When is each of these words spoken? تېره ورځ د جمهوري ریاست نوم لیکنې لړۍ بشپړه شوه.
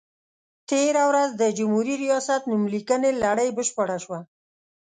تېره 0.69 1.03
ورځ 1.09 1.29
د 1.35 1.43
جمهوري 1.57 1.95
ریاست 2.03 2.41
نوم 2.49 2.63
لیکنې 2.73 3.11
لړۍ 3.23 3.49
بشپړه 3.57 3.97
شوه. 4.03 4.19